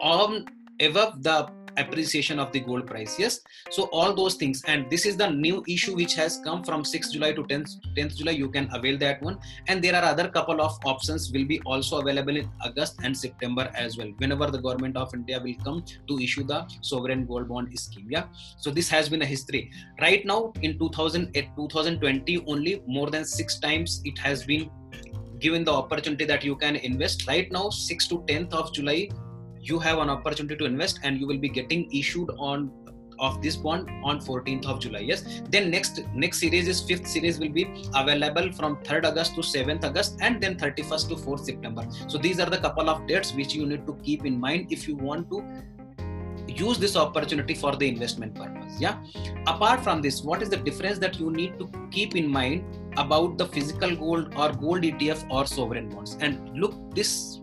On 0.01 0.46
above 0.80 1.24
the 1.24 1.50
appreciation 1.77 2.39
of 2.39 2.51
the 2.51 2.60
gold 2.60 2.88
price 2.88 3.17
yes? 3.19 3.39
So 3.69 3.84
all 3.91 4.13
those 4.13 4.36
things. 4.36 4.63
And 4.67 4.89
this 4.89 5.05
is 5.05 5.17
the 5.17 5.29
new 5.29 5.63
issue 5.67 5.96
which 5.96 6.15
has 6.15 6.39
come 6.43 6.63
from 6.63 6.84
6th 6.84 7.12
july 7.12 7.34
to 7.34 7.43
10th 7.43 7.72
10th 7.98 8.17
july. 8.17 8.31
You 8.31 8.50
can 8.50 8.69
avail 8.74 8.98
that 9.00 9.22
one. 9.22 9.39
And 9.67 9.84
there 9.84 9.96
are 9.96 10.03
other 10.03 10.27
couple 10.29 10.62
of 10.62 10.77
options 10.86 11.31
will 11.31 11.46
be 11.46 11.60
also 11.65 12.00
available 12.00 12.36
in 12.36 12.50
august 12.65 13.00
and 13.03 13.17
september 13.17 13.69
as 13.84 13.98
well 13.98 14.12
whenever 14.17 14.48
the 14.55 14.62
government 14.65 14.98
of 15.03 15.13
india 15.13 15.39
will 15.46 15.57
come 15.67 15.84
to 16.07 16.19
issue 16.27 16.43
the 16.43 16.60
sovereign 16.81 17.25
gold 17.25 17.48
bond 17.48 17.77
scheme 17.79 18.07
yeah? 18.10 18.25
So 18.57 18.72
this 18.72 18.89
has 18.89 19.10
been 19.10 19.22
a 19.22 19.25
history. 19.25 19.72
Right 20.01 20.25
now 20.25 20.53
in 20.62 20.77
2000 20.79 21.31
eh, 21.36 21.46
2020 21.55 22.43
only 22.48 22.81
more 22.88 23.10
than 23.10 23.25
six 23.25 23.60
times 23.60 24.01
it 24.05 24.17
has 24.19 24.46
been 24.46 24.69
given 25.39 25.63
the 25.63 25.72
opportunity 25.72 26.25
that 26.25 26.43
you 26.43 26.55
can 26.55 26.75
invest. 26.75 27.27
Right 27.27 27.51
now 27.51 27.69
6 27.69 28.07
to 28.07 28.19
10th 28.29 28.53
of 28.53 28.74
july 28.74 29.10
you 29.70 29.80
have 29.80 30.00
an 30.00 30.10
opportunity 30.10 30.56
to 30.56 30.66
invest 30.66 31.00
and 31.04 31.20
you 31.20 31.28
will 31.28 31.38
be 31.38 31.50
getting 31.50 31.90
issued 31.92 32.30
on 32.38 32.72
of 33.20 33.42
this 33.42 33.56
bond 33.56 33.90
on 34.04 34.20
14th 34.20 34.66
of 34.66 34.80
july 34.80 35.00
yes? 35.00 35.42
Then 35.50 35.72
next 35.72 36.04
next 36.14 36.40
series 36.40 36.68
is 36.68 36.82
fifth 36.82 37.08
series 37.08 37.40
will 37.40 37.50
be 37.50 37.64
available 37.96 38.52
from 38.52 38.78
3rd 38.78 39.06
august 39.06 39.36
to 39.36 39.42
7th 39.42 39.84
august 39.86 40.18
and 40.22 40.42
then 40.42 40.56
31st 40.58 41.10
to 41.10 41.16
4th 41.16 41.46
september. 41.46 41.88
So 42.08 42.18
these 42.18 42.40
are 42.40 42.50
the 42.50 42.58
couple 42.58 42.90
of 42.90 43.08
dates 43.08 43.34
which 43.34 43.56
you 43.56 43.66
need 43.66 43.88
to 43.88 43.96
keep 44.04 44.26
in 44.26 44.40
mind 44.40 44.68
if 44.72 44.88
you 44.88 44.96
want 44.96 45.30
to 45.32 45.44
use 46.48 46.78
this 46.78 46.96
opportunity 46.96 47.54
for 47.54 47.76
the 47.76 47.88
investment 47.88 48.36
purpose 48.36 48.80
yeah? 48.80 48.98
Apart 49.48 49.84
from 49.84 50.02
this 50.02 50.22
what 50.22 50.42
is 50.42 50.50
the 50.50 50.58
difference 50.58 51.00
that 51.00 51.20
you 51.20 51.32
need 51.32 51.58
to 51.60 51.70
keep 51.92 52.16
in 52.16 52.30
mind 52.30 52.64
about 52.98 53.38
the 53.38 53.48
physical 53.48 53.96
gold 53.96 54.34
or 54.36 54.52
gold 54.54 54.84
etf 54.84 55.26
or 55.32 55.46
sovereign 55.48 55.90
bonds? 55.90 56.18
And 56.20 56.58
look 56.58 56.74
this 56.94 57.42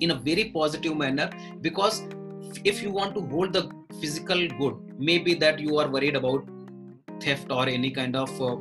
in 0.00 0.10
a 0.12 0.14
very 0.14 0.46
positive 0.50 0.96
manner 0.96 1.30
because 1.60 2.02
if 2.64 2.82
you 2.82 2.90
want 2.90 3.14
to 3.14 3.20
hold 3.20 3.52
the 3.52 3.70
physical 4.00 4.48
good 4.58 4.74
maybe 4.98 5.34
that 5.34 5.58
you 5.58 5.78
are 5.78 5.88
worried 5.88 6.16
about 6.16 6.44
theft 7.20 7.50
or 7.50 7.68
any 7.68 7.90
kind 7.90 8.16
of 8.16 8.30
uh, 8.40 8.56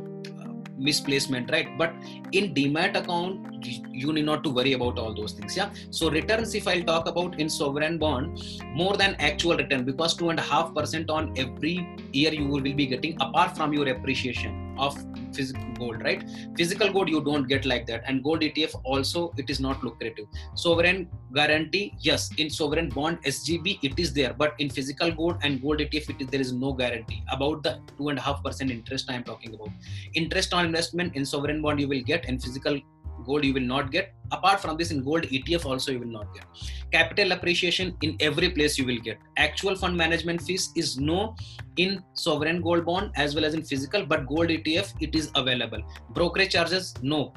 misplacement 0.78 1.52
right? 1.52 1.78
But 1.78 1.94
in 2.32 2.54
demat 2.54 2.96
account 2.96 3.66
you 3.92 4.14
need 4.14 4.26
not 4.26 4.44
to 4.46 4.50
worry 4.50 4.74
about 4.74 4.98
all 4.98 5.14
those 5.14 5.34
things 5.34 5.58
yeah? 5.58 5.70
So 5.92 6.10
returns 6.10 6.56
if 6.56 6.68
i'll 6.68 6.84
talk 6.84 7.08
about 7.08 7.40
in 7.40 7.50
sovereign 7.50 7.98
bond 7.98 8.42
more 8.74 8.96
than 8.96 9.16
actual 9.20 9.58
return 9.58 9.84
because 9.84 10.16
two 10.16 10.30
and 10.30 10.40
a 10.40 10.42
half 10.42 10.74
percent 10.74 11.10
on 11.10 11.34
every 11.38 11.88
year 12.14 12.34
you 12.34 12.48
will 12.48 12.62
be 12.62 12.86
getting 12.86 13.18
apart 13.20 13.58
from 13.58 13.74
your 13.74 13.90
appreciation 13.90 14.69
of 14.80 14.98
physical 15.34 15.70
gold 15.78 16.04
right? 16.04 16.24
Physical 16.58 16.92
gold 16.92 17.10
you 17.10 17.22
don't 17.22 17.48
get 17.48 17.66
like 17.66 17.86
that. 17.88 18.04
And 18.06 18.24
gold 18.24 18.42
etf 18.42 18.74
also 18.84 19.34
it 19.38 19.50
is 19.50 19.60
not 19.60 19.84
lucrative. 19.84 20.28
Sovereign 20.56 21.10
guarantee 21.34 21.94
yes. 22.00 22.30
In 22.38 22.50
sovereign 22.50 22.90
bond 22.90 23.22
sgb 23.24 23.80
it 23.84 24.00
is 24.00 24.14
there. 24.14 24.34
But 24.34 24.54
in 24.60 24.70
physical 24.70 25.12
gold 25.12 25.38
and 25.44 25.62
gold 25.62 25.80
etf 25.80 26.32
there 26.32 26.42
is 26.42 26.54
no 26.54 26.74
guarantee. 26.74 27.24
About 27.32 27.64
the 27.64 27.80
two 27.98 28.10
and 28.10 28.20
a 28.20 28.22
half 28.22 28.44
percent 28.44 28.72
interest 28.72 29.10
i 29.10 29.14
am 29.14 29.24
talking 29.24 29.54
about. 29.54 29.70
Interest 30.14 30.54
on 30.54 30.66
investment 30.66 31.16
in 31.16 31.26
sovereign 31.26 31.62
bond 31.62 31.80
you 31.80 31.88
will 31.88 32.02
get. 32.02 32.26
And 32.26 32.42
physical 32.42 32.80
gold 33.26 33.44
you 33.44 33.54
will 33.54 33.62
not 33.62 33.92
get. 33.92 34.14
Apart 34.32 34.60
from 34.60 34.78
this 34.78 34.92
in 34.92 35.04
gold 35.04 35.24
etf 35.24 35.66
also 35.66 35.92
you 35.92 36.00
will 36.00 36.08
not 36.08 36.34
get. 36.34 36.46
Capital 36.92 37.32
appreciation 37.32 37.96
in 38.02 38.16
every 38.20 38.50
place 38.50 38.78
you 38.78 38.86
will 38.86 39.00
get. 39.00 39.18
Actual 39.38 39.76
fund 39.76 39.98
management 39.98 40.42
fees 40.42 40.72
is 40.76 40.98
no 41.00 41.36
in 41.78 42.04
sovereign 42.14 42.62
gold 42.62 42.86
bond 42.86 43.12
as 43.16 43.36
well 43.36 43.46
as 43.46 43.54
in 43.54 43.64
physical 43.64 44.06
but 44.06 44.28
gold 44.28 44.50
etf 44.50 44.94
it 45.00 45.16
is 45.16 45.32
available. 45.36 45.82
Brokerage 46.12 46.52
charges 46.52 46.94
no. 47.02 47.34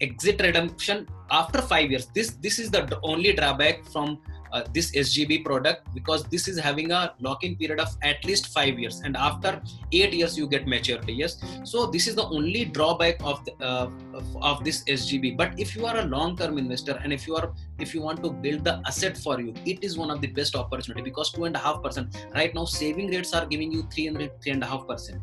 Exit 0.00 0.40
redemption 0.40 1.06
after 1.30 1.62
5 1.62 1.90
years. 1.90 2.06
This 2.14 2.32
this 2.42 2.58
is 2.58 2.70
the 2.70 3.00
only 3.02 3.32
drawback 3.32 3.84
from 3.86 4.18
uh, 4.54 4.62
this 4.72 4.92
SGB 4.92 5.44
product 5.44 5.92
because 5.94 6.24
this 6.24 6.46
is 6.48 6.58
having 6.58 6.92
a 6.92 7.12
lock-in 7.20 7.56
period 7.56 7.80
of 7.80 7.88
at 8.02 8.24
least 8.24 8.48
five 8.54 8.78
years, 8.78 9.00
and 9.04 9.16
after 9.16 9.60
eight 9.92 10.12
years 10.12 10.38
you 10.38 10.46
get 10.46 10.66
maturity. 10.66 11.12
Yes, 11.12 11.42
so 11.64 11.86
this 11.86 12.06
is 12.06 12.14
the 12.14 12.24
only 12.24 12.64
drawback 12.64 13.16
of 13.22 13.44
the, 13.44 13.52
uh, 13.60 13.90
of, 14.14 14.36
of, 14.42 14.64
this 14.64 14.84
SGB. 14.84 15.36
But 15.36 15.58
if 15.58 15.74
you 15.76 15.86
are 15.86 15.98
a 15.98 16.04
long-term 16.04 16.56
investor 16.56 16.98
and 17.02 17.12
if 17.12 17.26
you 17.26 17.36
are 17.36 17.52
if 17.78 17.94
you 17.94 18.00
want 18.00 18.22
to 18.22 18.30
build 18.30 18.64
the 18.64 18.80
asset 18.86 19.18
for 19.18 19.40
you, 19.40 19.52
it 19.66 19.82
is 19.82 19.98
one 19.98 20.10
of 20.10 20.20
the 20.20 20.28
best 20.28 20.54
opportunity 20.54 21.02
because 21.02 21.32
two 21.32 21.44
and 21.44 21.56
a 21.56 21.58
half 21.58 21.82
percent 21.82 22.16
right 22.34 22.54
now 22.54 22.64
saving 22.64 23.10
rates 23.10 23.34
are 23.34 23.46
giving 23.46 23.72
you 23.72 23.82
three 23.92 24.06
and 24.06 24.30
three 24.40 24.52
and 24.52 24.62
a 24.62 24.66
half 24.66 24.86
percent 24.86 25.20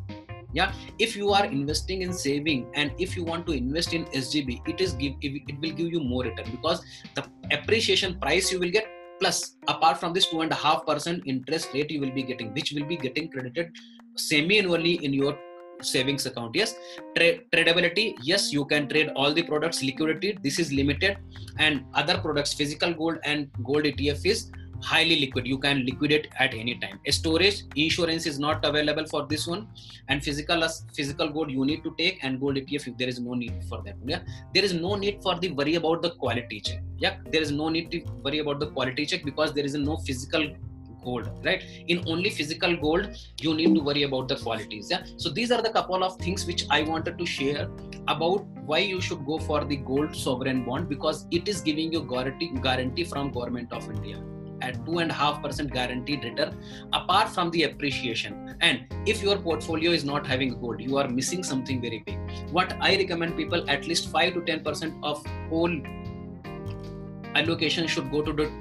yeah 0.54 0.74
if 1.00 1.16
you 1.16 1.32
are 1.32 1.46
investing 1.46 2.02
in 2.02 2.14
saving 2.14 2.66
and 2.74 2.92
if 2.98 3.16
you 3.16 3.24
want 3.24 3.46
to 3.46 3.54
invest 3.54 3.94
in 3.94 4.06
sgb 4.22 4.62
it 4.68 4.82
is 4.82 4.94
give 4.94 5.14
it 5.22 5.60
will 5.62 5.72
give 5.72 5.88
you 5.88 6.02
more 6.02 6.24
return 6.24 6.50
because 6.52 6.84
the 7.16 7.24
appreciation 7.52 8.20
price 8.20 8.52
you 8.52 8.60
will 8.60 8.70
get 8.70 8.91
plus 9.22 9.56
apart 9.74 10.00
from 10.02 10.14
this 10.18 10.28
two 10.32 10.42
and 10.42 10.52
a 10.58 10.60
half 10.66 10.86
percent 10.90 11.24
interest 11.34 11.74
rate 11.76 11.92
you 11.96 12.02
will 12.04 12.16
be 12.20 12.24
getting 12.32 12.52
which 12.58 12.74
will 12.76 12.88
be 12.92 12.98
getting 13.06 13.30
credited 13.30 13.72
semi-annually 14.16 14.96
in 15.06 15.14
your 15.14 15.38
savings 15.82 16.26
account. 16.26 16.56
Yes 16.56 16.76
Tra- 17.16 17.40
tradability 17.54 18.16
yes 18.22 18.52
you 18.54 18.66
can 18.66 18.88
trade 18.88 19.10
all 19.16 19.34
the 19.34 19.44
products 19.44 19.82
liquidity 19.84 20.38
this 20.44 20.60
is 20.60 20.72
limited 20.72 21.18
and 21.58 21.84
other 21.94 22.18
products 22.18 22.54
physical 22.54 22.94
gold 22.94 23.18
and 23.24 23.50
gold 23.64 23.84
etf 23.84 24.26
is 24.26 24.52
highly 24.84 25.20
liquid. 25.20 25.48
You 25.48 25.58
can 25.58 25.86
liquidate 25.86 26.28
at 26.40 26.54
any 26.54 26.76
time. 26.76 27.00
Storage 27.10 27.64
insurance 27.76 28.26
is 28.26 28.40
not 28.40 28.64
available 28.66 29.06
for 29.06 29.26
this 29.28 29.48
one. 29.48 29.68
And 30.08 30.24
physical 30.24 30.64
uh, 30.64 30.70
physical 30.94 31.30
gold 31.30 31.52
you 31.52 31.66
need 31.66 31.84
to 31.84 31.94
take 31.98 32.24
and 32.24 32.40
gold 32.40 32.56
etf 32.56 32.88
if 32.88 32.98
there 32.98 33.08
is 33.08 33.20
no 33.20 33.34
need 33.34 33.54
for 33.70 33.82
that 33.84 33.96
yeah? 34.06 34.20
There 34.54 34.64
is 34.64 34.74
no 34.74 34.96
need 34.96 35.22
for 35.24 35.40
the 35.40 35.52
worry 35.52 35.76
about 35.76 36.02
the 36.02 36.12
quality 36.12 36.60
check 36.60 36.82
yeah? 36.98 37.18
There 37.32 37.42
is 37.42 37.52
no 37.52 37.70
need 37.70 37.92
to 37.92 38.02
worry 38.24 38.40
about 38.40 38.60
the 38.60 38.68
quality 38.68 39.06
check 39.06 39.24
because 39.24 39.54
there 39.54 39.66
is 39.66 39.76
no 39.76 39.98
physical 39.98 40.48
gold 41.04 41.30
right? 41.46 41.64
In 41.88 42.04
only 42.08 42.30
physical 42.30 42.76
gold 42.76 43.10
you 43.40 43.54
need 43.54 43.74
to 43.76 43.82
worry 43.82 44.04
about 44.04 44.28
the 44.28 44.36
qualities 44.36 44.90
yeah? 44.92 45.04
So 45.18 45.30
these 45.30 45.52
are 45.52 45.62
the 45.62 45.70
couple 45.70 46.04
of 46.04 46.18
things 46.18 46.46
which 46.46 46.66
i 46.70 46.82
wanted 46.82 47.18
to 47.18 47.26
share 47.26 47.70
about 48.08 48.46
why 48.66 48.80
you 48.80 49.00
should 49.02 49.26
go 49.26 49.38
for 49.40 49.64
the 49.64 49.78
gold 49.78 50.16
sovereign 50.16 50.64
bond 50.66 50.90
because 50.90 51.26
it 51.32 51.48
is 51.48 51.62
giving 51.62 51.92
you 51.94 52.04
guarantee 52.04 52.52
guarantee 52.62 53.04
from 53.04 53.32
government 53.32 53.72
of 53.72 53.90
india 53.90 54.22
at 54.62 54.84
2.5% 54.86 55.72
guaranteed 55.72 56.24
return 56.24 56.58
apart 56.94 57.30
from 57.30 57.52
the 57.52 57.64
appreciation. 57.64 58.56
And 58.62 58.86
if 59.06 59.24
your 59.24 59.38
portfolio 59.38 59.92
is 59.92 60.04
not 60.04 60.26
having 60.28 60.60
gold 60.60 60.82
you 60.82 60.98
are 60.98 61.08
missing 61.08 61.44
something 61.44 61.82
very 61.82 62.04
big. 62.06 62.18
What 62.52 62.74
i 62.82 62.96
recommend 62.96 63.38
people 63.38 63.70
at 63.70 63.88
least 63.88 64.10
5 64.10 64.34
to 64.34 64.42
10% 64.42 65.00
of 65.04 65.26
whole 65.50 65.76
allocation 67.36 67.88
should 67.88 68.12
go 68.12 68.22
to 68.22 68.34
the 68.34 68.52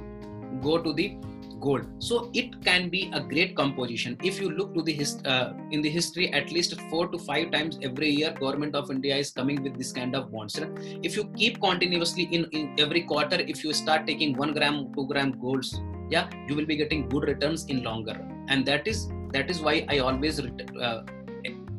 go 0.62 0.78
to 0.82 0.92
the 0.92 1.16
gold. 1.60 1.86
So 1.98 2.30
it 2.32 2.64
can 2.64 2.88
be 2.88 3.10
a 3.12 3.20
great 3.20 3.54
composition. 3.54 4.16
If 4.22 4.40
you 4.40 4.50
look 4.50 4.74
to 4.74 4.82
the 4.82 4.92
hist- 4.92 5.26
uh, 5.26 5.52
in 5.70 5.82
the 5.82 5.90
history 5.90 6.32
at 6.32 6.50
least 6.50 6.80
four 6.90 7.08
to 7.08 7.18
five 7.18 7.50
times 7.52 7.78
every 7.82 8.10
year 8.10 8.32
government 8.40 8.74
of 8.74 8.90
india 8.90 9.16
is 9.24 9.30
coming 9.30 9.62
with 9.62 9.76
this 9.76 9.92
kind 9.92 10.16
of 10.16 10.32
bonds. 10.32 10.58
If 11.02 11.16
you 11.16 11.24
keep 11.36 11.60
continuously 11.60 12.28
in, 12.38 12.46
in 12.52 12.74
every 12.78 13.02
quarter 13.02 13.40
if 13.54 13.64
you 13.64 13.72
start 13.72 14.06
taking 14.06 14.36
one 14.36 14.54
gram 14.54 14.92
two 14.96 15.06
gram 15.06 15.32
golds 15.46 15.80
yeah 16.10 16.28
you 16.48 16.54
will 16.54 16.66
be 16.66 16.76
getting 16.76 17.08
good 17.08 17.24
returns 17.24 17.64
in 17.66 17.82
longer. 17.82 18.18
And 18.48 18.66
that 18.66 18.86
is 18.86 19.08
that 19.32 19.50
is 19.50 19.60
why 19.60 19.86
i 19.88 19.98
always 19.98 20.40
uh, 20.40 21.02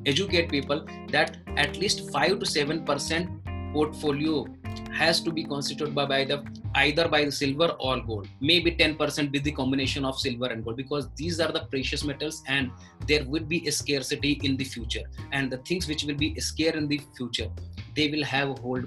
educate 0.06 0.50
people 0.50 0.86
that 1.10 1.38
at 1.58 1.78
least 1.78 2.10
5 2.12 2.40
to 2.40 2.46
7 2.46 2.86
percent 2.86 3.30
portfolio 3.74 4.46
has 4.92 5.22
to 5.22 5.32
be 5.32 5.44
constituted 5.44 5.94
by, 5.96 6.06
by 6.06 6.24
the 6.24 6.44
either 6.76 7.08
by 7.08 7.26
the 7.26 7.32
silver 7.32 7.70
or 7.80 8.00
gold. 8.02 8.28
Maybe 8.40 8.72
10% 8.72 9.32
with 9.32 9.44
the 9.44 9.52
combination 9.52 10.06
of 10.06 10.20
silver 10.20 10.48
and 10.48 10.64
gold 10.64 10.78
because 10.78 11.10
these 11.16 11.40
are 11.40 11.52
the 11.52 11.66
precious 11.66 12.04
metals 12.04 12.44
and 12.48 12.72
there 13.08 13.26
will 13.26 13.44
be 13.44 13.68
a 13.68 13.72
scarcity 13.72 14.40
in 14.44 14.58
the 14.58 14.64
future. 14.64 15.04
And 15.32 15.52
the 15.52 15.58
things 15.58 15.88
which 15.88 16.04
will 16.04 16.16
be 16.16 16.40
scarce 16.40 16.76
in 16.76 16.88
the 16.88 17.02
future 17.18 17.50
they 17.96 18.10
will 18.10 18.24
have 18.24 18.58
hold 18.60 18.86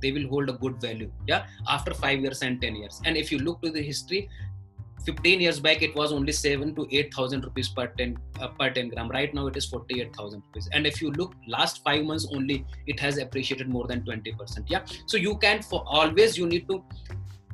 they 0.00 0.12
will 0.12 0.28
hold 0.28 0.48
a 0.48 0.52
good 0.52 0.80
value. 0.80 1.10
Yeah 1.26 1.46
after 1.68 1.94
5 1.94 2.20
years 2.20 2.42
and 2.42 2.60
10 2.60 2.76
years. 2.76 3.00
And 3.04 3.16
if 3.16 3.32
you 3.32 3.38
look 3.38 3.62
to 3.62 3.70
the 3.70 3.82
history 3.82 4.28
15 5.06 5.40
years 5.40 5.58
back 5.66 5.82
it 5.82 5.94
was 5.94 6.12
only 6.12 6.32
7 6.32 6.74
to 6.74 6.86
8000 6.90 7.44
rupees 7.44 7.68
per 7.68 7.86
10 7.86 8.16
uh, 8.40 8.48
per 8.48 8.70
10 8.70 8.90
gram. 8.90 9.10
Right 9.10 9.32
now 9.32 9.46
it 9.46 9.56
is 9.56 9.66
48000 9.66 10.42
rupees. 10.46 10.68
And 10.72 10.86
if 10.86 11.00
you 11.00 11.10
look 11.12 11.34
last 11.46 11.82
5 11.84 12.04
months 12.04 12.26
only 12.32 12.64
it 12.86 13.00
has 13.00 13.18
appreciated 13.18 13.68
more 13.68 13.86
than 13.86 14.02
20% 14.02 14.64
yeah? 14.68 14.84
So 15.06 15.16
you 15.16 15.36
can 15.36 15.62
for 15.62 15.84
always 15.86 16.36
you 16.36 16.46
need 16.46 16.68
to 16.68 16.82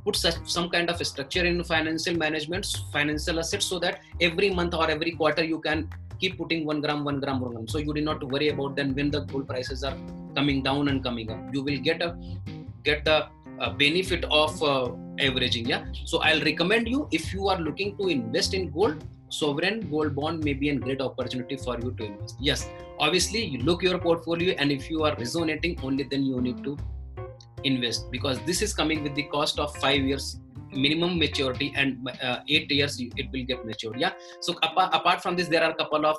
put 0.05 0.17
such 0.17 0.39
some 0.45 0.69
kind 0.69 0.91
of 0.91 1.05
structure 1.07 1.45
in 1.45 1.63
financial 1.63 2.17
management 2.17 2.67
financial 2.93 3.39
assets 3.39 3.67
so 3.67 3.79
that 3.79 4.01
every 4.21 4.51
month 4.51 4.75
or 4.75 4.91
every 4.91 5.13
quarter 5.13 5.45
you 5.45 5.61
can 5.61 5.89
keep 6.19 6.37
putting 6.39 6.65
1 6.65 6.81
gram 6.81 7.05
1 7.05 7.21
gram 7.21 7.41
1 7.41 7.53
gram 7.53 7.69
so 7.69 7.79
you 7.79 7.95
do 7.95 8.01
not 8.01 8.25
worry 8.33 8.49
about 8.49 8.75
then 8.75 8.93
when 8.97 9.11
the 9.15 9.21
gold 9.31 9.47
prices 9.47 9.85
are 9.85 9.97
coming 10.35 10.63
down 10.63 10.89
and 10.89 11.03
coming 11.03 11.31
up. 11.31 11.39
You 11.53 11.63
will 11.63 11.79
get 11.79 12.03
a 12.03 12.17
get 12.83 13.05
the 13.05 13.29
uh, 13.61 13.71
benefit 13.71 14.25
of 14.25 14.63
uh, 14.63 14.91
averaging 15.19 15.67
yeah? 15.67 15.85
So 16.05 16.23
i'll 16.23 16.43
recommend 16.43 16.89
you 16.89 17.09
if 17.11 17.33
you 17.33 17.49
are 17.49 17.59
looking 17.59 17.97
to 17.99 18.09
invest 18.09 18.55
in 18.55 18.71
gold 18.71 19.05
sovereign 19.29 19.89
gold 19.91 20.15
bond 20.15 20.45
may 20.45 20.53
be 20.53 20.71
a 20.71 20.75
great 20.77 21.01
opportunity 21.01 21.57
for 21.57 21.79
you 21.81 21.93
to 21.93 22.05
invest. 22.05 22.37
Yes 22.41 22.69
obviously 22.99 23.45
you 23.45 23.59
look 23.59 23.83
your 23.83 23.99
portfolio 23.99 24.55
and 24.59 24.71
if 24.71 24.91
you 24.91 25.05
are 25.05 25.15
resonating 25.17 25.79
only 25.83 26.05
then 26.05 26.25
you 26.25 26.41
need 26.41 26.63
to 26.65 26.77
invest 27.65 28.11
because 28.11 28.39
this 28.41 28.63
is 28.63 28.75
coming 28.75 29.03
with 29.03 29.15
the 29.15 29.25
cost 29.25 29.59
of 29.59 29.75
5 29.77 30.03
years 30.03 30.39
minimum 30.71 31.19
maturity 31.19 31.73
and 31.77 32.09
uh, 32.23 32.39
8 32.49 32.71
years 32.71 33.01
it 33.01 33.31
will 33.33 33.45
get 33.45 33.65
matured 33.65 33.99
yeah? 33.99 34.13
So 34.41 34.55
apart, 34.63 34.95
apart 34.95 35.23
from 35.23 35.37
this 35.37 35.49
there 35.49 35.63
are 35.63 35.71
a 35.71 35.75
couple 35.75 36.07
of 36.07 36.19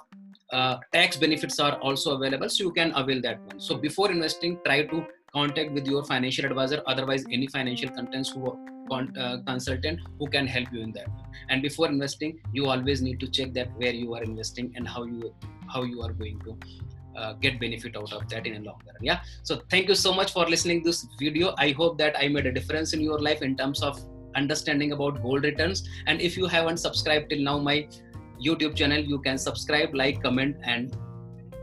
uh, 0.51 0.77
tax 0.91 1.17
benefits 1.17 1.59
are 1.59 1.75
also 1.79 2.15
available 2.15 2.49
so 2.49 2.63
you 2.63 2.71
can 2.71 2.93
avail 2.95 3.21
that 3.21 3.39
one. 3.41 3.59
So 3.59 3.75
before 3.75 4.11
investing 4.11 4.59
try 4.63 4.83
to 4.83 5.05
contact 5.33 5.71
with 5.71 5.87
your 5.87 6.03
financial 6.03 6.45
advisor 6.45 6.81
otherwise 6.85 7.25
any 7.31 7.47
financial 7.47 7.89
contents 7.89 8.29
who 8.29 8.57
con- 8.89 9.15
uh, 9.17 9.37
consultant 9.47 9.99
who 10.19 10.27
can 10.27 10.45
help 10.45 10.71
you 10.71 10.81
in 10.81 10.91
that. 10.91 11.07
And 11.49 11.61
before 11.61 11.87
investing 11.87 12.39
you 12.53 12.67
always 12.67 13.01
need 13.01 13.19
to 13.19 13.27
check 13.27 13.53
that 13.53 13.75
where 13.77 13.93
you 13.93 14.13
are 14.15 14.23
investing 14.23 14.71
and 14.75 14.87
how 14.87 15.03
you 15.03 15.33
how 15.67 15.83
you 15.83 16.01
are 16.01 16.11
going 16.13 16.39
to 16.41 16.57
uh, 17.15 17.33
get 17.33 17.59
benefit 17.59 17.95
out 17.95 18.11
of 18.13 18.27
that 18.29 18.45
in 18.45 18.55
a 18.55 18.59
long 18.59 18.79
run. 18.85 18.95
Yeah? 19.01 19.21
So 19.43 19.61
thank 19.69 19.87
you 19.87 19.95
so 19.95 20.13
much 20.13 20.33
for 20.33 20.45
listening 20.45 20.83
this 20.83 21.05
video. 21.19 21.53
I 21.57 21.71
hope 21.71 21.97
that 21.99 22.17
i 22.17 22.27
made 22.27 22.45
a 22.45 22.51
difference 22.51 22.93
in 22.93 23.01
your 23.01 23.19
life 23.19 23.41
in 23.41 23.55
terms 23.55 23.81
of 23.81 23.99
understanding 24.35 24.91
about 24.93 25.21
gold 25.21 25.43
returns. 25.43 25.87
And 26.07 26.21
if 26.21 26.37
you 26.37 26.47
haven't 26.47 26.77
subscribed 26.77 27.29
till 27.29 27.41
now 27.41 27.57
my 27.59 27.87
youtube 28.43 28.75
channel 28.75 28.99
you 28.99 29.19
can 29.19 29.37
subscribe 29.37 29.93
like 29.93 30.21
comment 30.21 30.55
and 30.63 30.97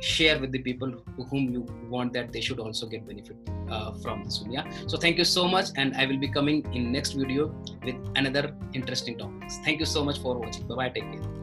share 0.00 0.38
with 0.38 0.52
the 0.52 0.58
people 0.58 0.90
whom 1.30 1.50
you 1.50 1.66
want 1.88 2.12
that 2.12 2.32
they 2.32 2.40
should 2.40 2.58
also 2.58 2.86
get 2.86 3.06
benefit 3.06 3.36
uh, 3.70 3.92
from 4.02 4.24
this 4.24 4.40
one 4.40 4.52
yeah? 4.52 4.64
So 4.86 4.96
thank 4.96 5.18
you 5.18 5.24
so 5.24 5.46
much 5.48 5.68
and 5.76 5.94
i 5.96 6.06
will 6.06 6.18
be 6.18 6.28
coming 6.28 6.66
in 6.74 6.92
next 6.92 7.12
video 7.12 7.54
with 7.84 7.96
another 8.16 8.54
interesting 8.72 9.18
topics. 9.18 9.58
Thank 9.64 9.80
you 9.80 9.86
so 9.86 10.04
much 10.04 10.20
for 10.20 10.38
watching. 10.38 10.66
Bye 10.66 10.74
bye 10.74 10.88
take 10.88 11.10
care 11.12 11.39